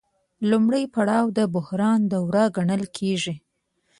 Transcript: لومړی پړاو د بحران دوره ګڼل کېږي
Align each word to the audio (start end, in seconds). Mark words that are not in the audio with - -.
لومړی 0.49 0.83
پړاو 0.93 1.25
د 1.37 1.39
بحران 1.55 1.99
دوره 2.13 2.43
ګڼل 2.55 2.83
کېږي 2.97 3.35